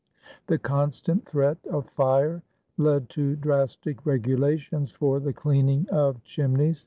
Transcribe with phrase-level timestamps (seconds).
[0.47, 2.41] The constant threat of fire
[2.75, 6.79] led to drastic regulations for the cleaning of chimneys.